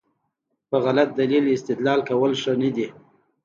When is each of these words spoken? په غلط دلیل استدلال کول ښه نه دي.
په 0.69 0.75
غلط 0.85 1.09
دلیل 1.19 1.43
استدلال 1.55 1.99
کول 2.09 2.31
ښه 2.41 2.53
نه 2.61 2.69
دي. 2.75 2.87